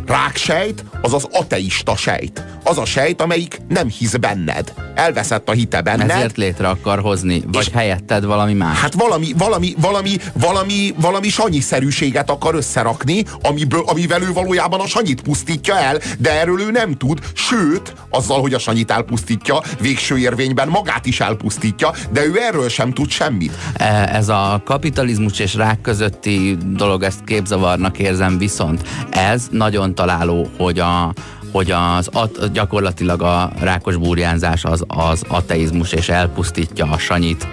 [0.06, 2.44] ráksejt az az ateista sejt.
[2.64, 4.72] Az a sejt, amelyik nem hisz benned.
[4.94, 6.10] Elveszett a hite benned.
[6.10, 8.78] Ezért létre akar hozni, vagy helyetted valami más.
[8.78, 15.22] Hát valami, valami, valami, valami, valami sanyiszerűséget akar összerakni, amiből, amivel ő valójában a sanyit
[15.22, 20.68] pusztítja el, de erről ő nem tud, sőt, azzal, hogy a sanyit elpusztítja, végső érvényben
[20.68, 23.52] magát is elpusztítja, de ő erről sem tud semmit.
[23.74, 30.48] E, ez a kapitalizmus és rák közötti dolog, ezt képzavarnak érzem, viszont ez nagyon találó,
[30.56, 31.12] hogy a,
[31.52, 37.46] hogy az at, gyakorlatilag a rákos burjánzás az, az ateizmus, és elpusztítja a sanyit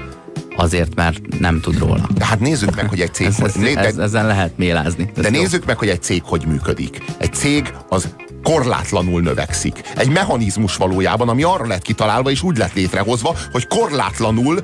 [0.55, 2.07] azért, mert nem tud róla.
[2.13, 3.27] De hát nézzük meg, hogy egy cég...
[3.27, 5.11] ez, ez, né, ez, ezen lehet mélázni.
[5.15, 7.03] De nézzük meg, hogy egy cég hogy működik.
[7.17, 8.07] Egy cég az
[8.43, 9.81] korlátlanul növekszik.
[9.95, 14.59] Egy mechanizmus valójában, ami arra lett kitalálva és úgy lett létrehozva, hogy korlátlanul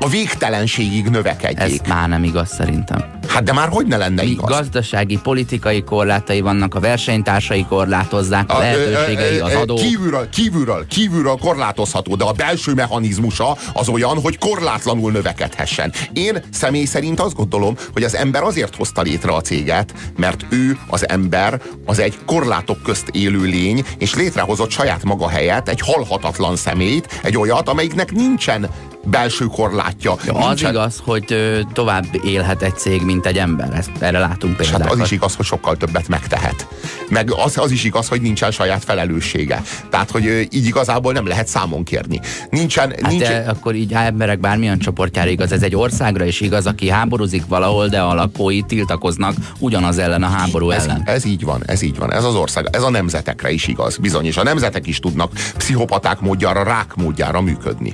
[0.00, 1.80] a végtelenségig növekedjék.
[1.80, 3.04] Ez már nem igaz szerintem.
[3.28, 4.48] Hát de már hogy ne lenne igaz?
[4.50, 9.74] Gazdasági, politikai korlátai vannak, a versenytársai korlátozzák, a, a lehetőségei, az adó.
[9.74, 15.92] Kívülről, kívülről, kívülről korlátozható, de a belső mechanizmusa az olyan, hogy korlátlanul növekedhessen.
[16.12, 20.78] Én személy szerint azt gondolom, hogy az ember azért hozta létre a céget, mert ő,
[20.86, 26.56] az ember, az egy korlátok közt élő lény, és létrehozott saját maga helyett egy halhatatlan
[26.56, 28.68] szemét, egy olyat, amelyiknek nincsen
[29.04, 30.14] belső korlátja.
[30.26, 30.70] Ja, az nincsen...
[30.70, 33.72] igaz, hogy ö, tovább élhet egy cég, mint egy ember.
[33.74, 34.82] Ezt, erre látunk például.
[34.82, 36.66] Hát az is igaz, hogy sokkal többet megtehet.
[37.08, 39.62] Meg az, az is igaz, hogy nincsen saját felelőssége.
[39.90, 42.20] Tehát, hogy ö, így igazából nem lehet számon kérni.
[42.50, 43.44] Nincsen, hát nincsen...
[43.44, 45.52] De akkor így emberek bármilyen csoportjára igaz.
[45.52, 50.28] Ez egy országra is igaz, aki háborúzik valahol, de a lakói tiltakoznak ugyanaz ellen a
[50.28, 51.02] háború ez, ellen.
[51.04, 52.12] Ez így van, ez így van.
[52.12, 53.96] Ez az ország, ez a nemzetekre is igaz.
[53.96, 57.92] Bizony, és a nemzetek is tudnak pszichopaták módjára, rák módjára működni.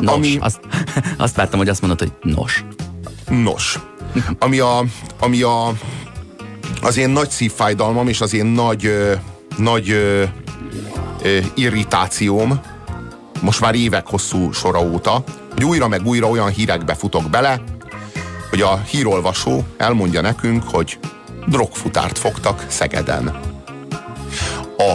[0.00, 0.36] Nos, ami...
[0.40, 0.60] azt,
[1.16, 2.64] azt vártam, hogy azt mondod, hogy nos.
[3.28, 3.78] Nos.
[4.38, 4.84] Ami a,
[5.20, 5.72] ami a
[6.82, 9.12] az én nagy szívfájdalmam és az én nagy, ö,
[9.56, 10.22] nagy ö,
[11.22, 12.60] ö, irritációm
[13.40, 17.62] most már évek hosszú sora óta, hogy újra meg újra olyan hírekbe futok bele,
[18.50, 20.98] hogy a hírolvasó elmondja nekünk, hogy
[21.46, 23.40] drogfutárt fogtak Szegeden.
[24.76, 24.92] A,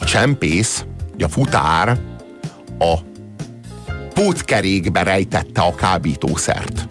[0.00, 0.84] a csempész,
[1.18, 2.00] a futár
[2.78, 2.94] a
[4.22, 6.88] pótkerékbe rejtette a kábítószert.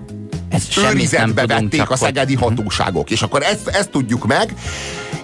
[0.77, 2.49] Őrizetbe vették a szegedi hogy...
[2.49, 3.09] hatóságok.
[3.09, 4.53] És akkor ezt, ezt tudjuk meg,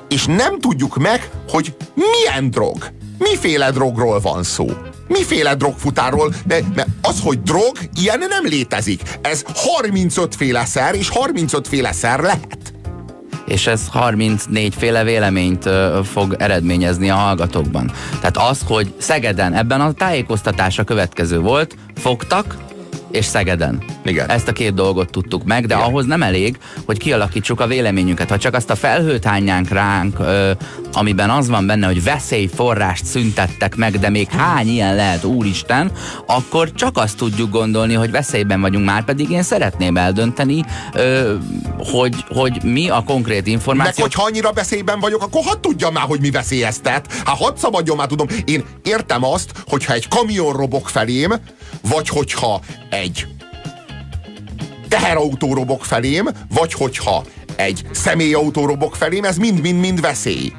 [0.09, 2.91] és nem tudjuk meg, hogy milyen drog.
[3.17, 4.67] Miféle drogról van szó.
[5.07, 9.01] Miféle drogfutáról, de, de az, hogy drog, ilyen nem létezik.
[9.21, 12.64] Ez 35 féle szer, és 35 féle szer lehet
[13.45, 15.69] és ez 34 féle véleményt
[16.03, 17.91] fog eredményezni a hallgatókban.
[18.19, 22.55] Tehát az, hogy Szegeden ebben a tájékoztatása következő volt, fogtak,
[23.15, 23.83] és Szegeden.
[24.03, 24.29] Igen.
[24.29, 25.87] Ezt a két dolgot tudtuk meg, de Igen.
[25.87, 28.29] ahhoz nem elég, hogy kialakítsuk a véleményünket.
[28.29, 30.51] Ha csak azt a felhőt hányánk ránk, ö,
[30.93, 35.91] amiben az van benne, hogy veszélyforrást szüntettek meg, de még hány ilyen lehet, úristen,
[36.25, 41.35] akkor csak azt tudjuk gondolni, hogy veszélyben vagyunk már, pedig én szeretném eldönteni, ö,
[41.77, 43.93] hogy, hogy mi a konkrét információ.
[44.03, 47.13] Meg hogyha annyira veszélyben vagyok, akkor hadd tudjam már, hogy mi veszélyeztet.
[47.25, 48.27] Hát hadd szabadjon már, tudom.
[48.45, 51.33] Én értem azt, hogyha egy kamion robok felém,
[51.89, 53.04] vagy hogyha egy
[54.87, 57.23] teherautó robok felém, vagy hogyha
[57.55, 60.53] egy személyautó robok felém, ez mind-mind-mind veszély.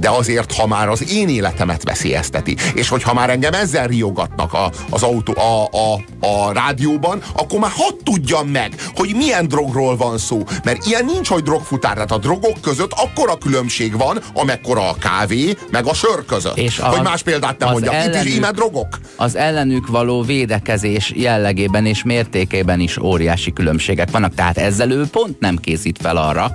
[0.00, 4.70] De azért, ha már az én életemet veszélyezteti, és hogyha már engem ezzel riogatnak a,
[4.90, 10.18] az autó, a, a, a rádióban, akkor már hadd tudjam meg, hogy milyen drogról van
[10.18, 10.42] szó.
[10.64, 11.94] Mert ilyen nincs, hogy drogfutár.
[11.94, 16.56] Tehát a drogok között akkora különbség van, amekkora a kávé, meg a sör között.
[16.56, 17.94] És a, hogy más példát nem mondjak.
[17.94, 18.98] Ellenük, Itt is íme drogok.
[19.16, 24.34] Az ellenük való védekezés jellegében és mértékében is óriási különbségek vannak.
[24.34, 26.52] Tehát ezzel ő pont nem készít fel arra,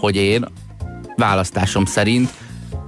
[0.00, 0.44] hogy én
[1.20, 2.30] választásom szerint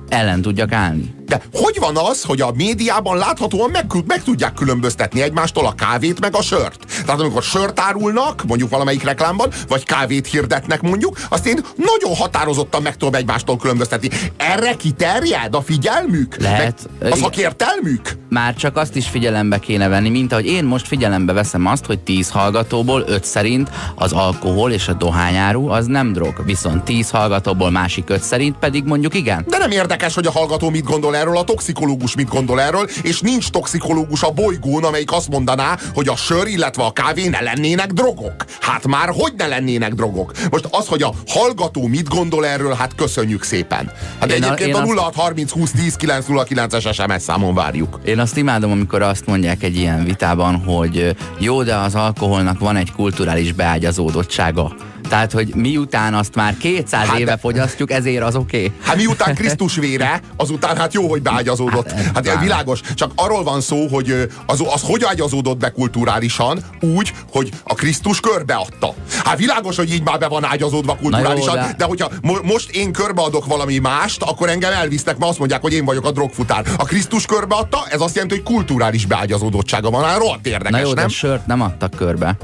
[0.09, 1.15] ellen tudjak állni.
[1.33, 6.21] De hogy van az, hogy a médiában láthatóan meg, meg tudják különböztetni egymástól a kávét
[6.21, 6.85] meg a sört?
[7.05, 12.83] Tehát amikor sört árulnak, mondjuk valamelyik reklámban, vagy kávét hirdetnek mondjuk, azt én nagyon határozottan
[12.83, 14.09] meg tudom egymástól különböztetni.
[14.37, 16.37] Erre kiterjed a figyelmük?
[16.37, 16.89] Lehet.
[17.01, 18.21] Meg a szakértelmük?
[18.29, 21.99] Már csak azt is figyelembe kéne venni, mint ahogy én most figyelembe veszem azt, hogy
[21.99, 27.71] 10 hallgatóból 5 szerint az alkohol és a dohányáru az nem drog, viszont 10 hallgatóból
[27.71, 29.45] másik 5 szerint pedig mondjuk igen.
[29.49, 33.21] De nem érdekes, hogy a hallgató mit gondol erről, a toxikológus mit gondol erről, és
[33.21, 37.93] nincs toxikológus a bolygón, amelyik azt mondaná, hogy a sör, illetve a kávé ne lennének
[37.93, 38.45] drogok.
[38.61, 40.33] Hát már hogy ne lennének drogok?
[40.51, 43.91] Most az, hogy a hallgató mit gondol erről, hát köszönjük szépen.
[44.21, 48.01] Hát én egyébként a, a 0630 20 10 909-es SMS számon várjuk.
[48.05, 52.77] Én azt imádom, amikor azt mondják egy ilyen vitában, hogy jó, de az alkoholnak van
[52.77, 54.75] egy kulturális beágyazódottsága
[55.13, 58.57] tehát, hogy miután azt már 200 hát éve fogyasztjuk, ezért az oké?
[58.57, 58.73] Okay?
[58.83, 61.91] Hát miután Krisztus vére, azután hát jó, hogy beágyazódott.
[61.91, 62.81] Hát, hát világos.
[62.95, 68.21] Csak arról van szó, hogy az, az hogy ágyazódott be kulturálisan, úgy, hogy a Krisztus
[68.21, 68.95] körbeadta.
[69.25, 71.75] Hát világos, hogy így már be van ágyazódva kulturálisan, jó, de...
[71.77, 75.73] de hogyha mo- most én körbeadok valami mást, akkor engem elvisznek, mert azt mondják, hogy
[75.73, 76.65] én vagyok a drogfutár.
[76.77, 80.05] A Krisztus körbeadta, ez azt jelenti, hogy kulturális beágyazódottsága van.
[80.05, 81.07] Hát rohadt érdekes, Na jó, nem?
[81.07, 82.37] de sört nem adtak körbe.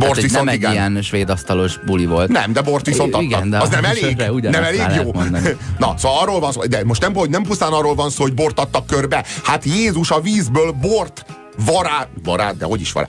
[0.00, 0.70] Bort hát, viszont nem igen.
[0.70, 2.28] egy ilyen svéd asztalos buli volt.
[2.28, 3.22] Nem, de bort viszont adtak.
[3.22, 4.16] Igen, de az nem elég?
[4.42, 5.12] Nem elég jó?
[5.78, 8.60] Na, szóval arról van szó, de most nem, nem pusztán arról van szó, hogy bort
[8.60, 9.24] adtak körbe.
[9.44, 11.24] Hát Jézus a vízből bort
[11.64, 13.06] vará, vará, de hogy is vará,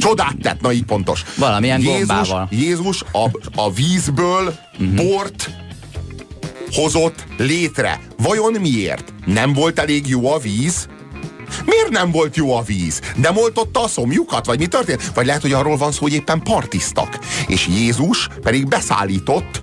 [0.00, 1.24] csodát tett, na így pontos.
[1.36, 2.48] Valamilyen Jézus, gombával.
[2.50, 4.94] Jézus a, a vízből uh-huh.
[4.94, 5.50] bort
[6.72, 8.00] hozott létre.
[8.18, 9.12] Vajon miért?
[9.24, 10.88] Nem volt elég jó a víz?
[11.64, 13.00] Miért nem volt jó a víz?
[13.16, 14.46] Nem oltotta a szomjukat?
[14.46, 15.12] Vagy mi történt?
[15.14, 17.18] Vagy lehet, hogy arról van szó, hogy éppen partiztak.
[17.46, 19.60] És Jézus pedig beszállított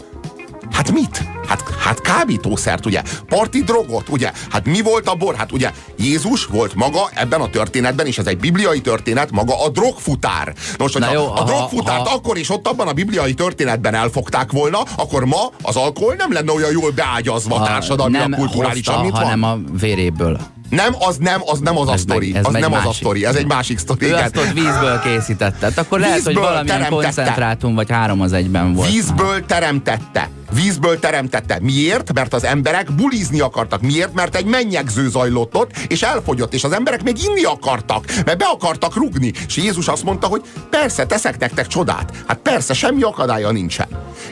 [0.72, 1.24] Hát mit?
[1.48, 3.02] Hát, hát kábítószert, ugye?
[3.28, 4.32] Parti drogot, ugye?
[4.50, 5.36] Hát mi volt a bor?
[5.36, 9.70] Hát ugye Jézus volt maga ebben a történetben, és ez egy bibliai történet, maga a
[9.70, 10.54] drogfutár.
[10.78, 12.16] Most, hogyha jó, a drogfutárt ha...
[12.16, 16.52] akkor is ott abban a bibliai történetben elfogták volna, akkor ma az alkohol nem lenne
[16.52, 19.66] olyan jól beágyazva társadalmi, kulturálisan, mint hanem van.
[19.74, 20.40] a véréből.
[20.72, 22.36] Nem, az nem, az nem az ez a sztori.
[22.36, 22.86] Ez az nem másik.
[22.86, 24.06] az a sztori, ez egy másik sztori.
[24.06, 25.72] Ő azt ott vízből készítette.
[25.76, 27.04] Akkor vízből lehet, hogy valamilyen teremtette.
[27.04, 28.92] koncentrátum vagy három az egyben volt.
[28.92, 30.30] Vízből teremtette.
[30.54, 31.58] Vízből teremtette.
[31.62, 32.14] Miért?
[32.14, 33.82] Mert az emberek bulizni akartak.
[33.82, 34.14] Miért?
[34.14, 38.46] Mert egy mennyegző zajlott ott, és elfogyott, és az emberek még inni akartak, mert be
[38.46, 39.32] akartak rugni.
[39.48, 42.24] És Jézus azt mondta, hogy persze, teszek nektek csodát.
[42.28, 43.88] Hát persze, semmi akadálya nincsen.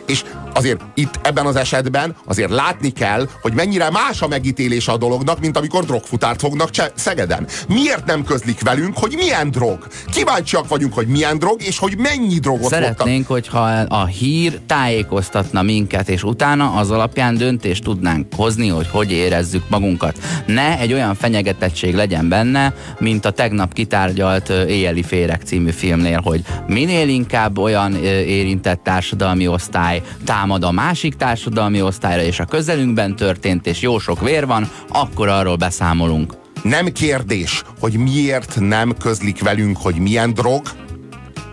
[0.06, 0.24] És
[0.54, 5.40] azért itt ebben az esetben azért látni kell, hogy mennyire más a megítélése a dolognak,
[5.40, 5.86] mint amikor
[6.30, 7.48] drogfutárt fognak cse- Szegeden.
[7.68, 9.88] Miért nem közlik velünk, hogy milyen drog?
[10.12, 13.52] Kíváncsiak vagyunk, hogy milyen drog, és hogy mennyi drogot Szeretnénk, fogtak.
[13.52, 19.64] hogyha a hír tájékoztatna minket, és utána az alapján döntést tudnánk hozni, hogy hogy érezzük
[19.70, 20.18] magunkat.
[20.46, 26.42] Ne egy olyan fenyegetettség legyen benne, mint a tegnap kitárgyalt Éjjeli Férek című filmnél, hogy
[26.68, 33.68] minél inkább olyan érintett társadalmi osztály támad a másik társadalmi osztályra, és a közelünkben történt,
[33.68, 36.19] és jó sok vér van, akkor arról beszámolunk.
[36.64, 40.62] Nem kérdés, hogy miért nem közlik velünk, hogy milyen drog,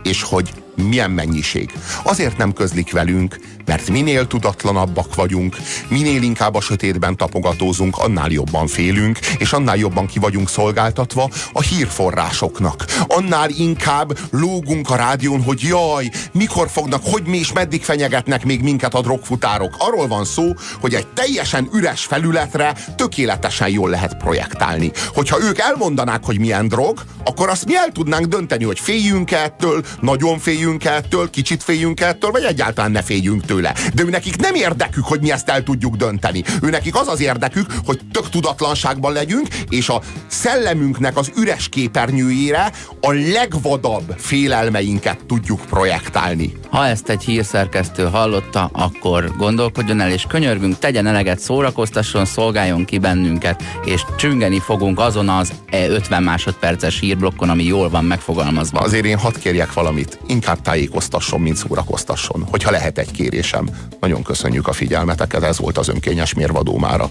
[0.02, 1.72] és hogy milyen mennyiség.
[2.02, 5.56] Azért nem közlik velünk, mert minél tudatlanabbak vagyunk,
[5.88, 11.62] minél inkább a sötétben tapogatózunk, annál jobban félünk, és annál jobban ki vagyunk szolgáltatva a
[11.62, 12.84] hírforrásoknak.
[13.06, 18.62] Annál inkább lógunk a rádión, hogy jaj, mikor fognak, hogy mi is meddig fenyegetnek még
[18.62, 19.74] minket a drogfutárok.
[19.78, 24.90] Arról van szó, hogy egy teljesen üres felületre tökéletesen jól lehet projektálni.
[25.14, 29.84] Hogyha ők elmondanák, hogy milyen drog, akkor azt mi el tudnánk dönteni, hogy féljünk ettől,
[30.00, 33.74] nagyon féljünk ettől, kicsit féljünk ettől, vagy egyáltalán ne féljünk tőle.
[33.94, 36.44] De ő nekik nem érdekük, hogy mi ezt el tudjuk dönteni.
[36.62, 42.72] Ő nekik az az érdekük, hogy tök tudatlanságban legyünk, és a szellemünknek az üres képernyőjére
[43.00, 46.52] a legvadabb félelmeinket tudjuk projektálni.
[46.70, 52.98] Ha ezt egy hírszerkesztő hallotta, akkor gondolkodjon el, és könyörgünk, tegyen eleget, szórakoztasson, szolgáljon ki
[52.98, 58.78] bennünket, és csüngeni fogunk azon az 50 másodperces hírblokkon, ami jól van megfogalmazva.
[58.78, 60.18] Azért én hadd kérjek valamit,
[60.56, 63.68] inkább tájékoztasson, mint szórakoztasson, hogyha lehet egy kérésem.
[64.00, 67.10] Nagyon köszönjük a figyelmeteket, ez volt az önkényes mérvadó mára.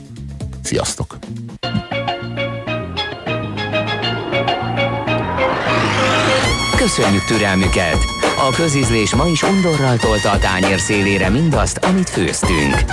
[0.62, 1.18] Sziasztok!
[6.78, 7.98] Köszönjük türelmüket!
[8.38, 12.86] A közízlés ma is undorral tolta a tányér szélére mindazt, amit főztünk.